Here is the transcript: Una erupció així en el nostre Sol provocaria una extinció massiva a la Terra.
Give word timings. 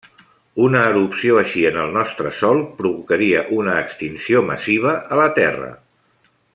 Una 0.67 0.79
erupció 0.93 1.35
així 1.41 1.65
en 1.71 1.77
el 1.83 1.93
nostre 1.97 2.31
Sol 2.39 2.63
provocaria 2.79 3.45
una 3.61 3.77
extinció 3.85 4.45
massiva 4.51 4.99
a 5.17 5.21
la 5.25 5.33
Terra. 5.41 5.71